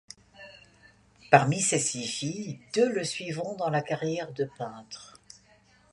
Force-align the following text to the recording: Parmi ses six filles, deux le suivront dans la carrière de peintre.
Parmi 1.29 1.61
ses 1.61 1.77
six 1.77 2.07
filles, 2.07 2.57
deux 2.73 2.91
le 2.91 3.03
suivront 3.03 3.55
dans 3.55 3.69
la 3.69 3.83
carrière 3.83 4.31
de 4.33 4.45
peintre. 4.57 5.19